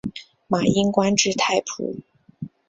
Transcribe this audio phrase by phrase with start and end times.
[0.47, 2.01] 马英官至太仆。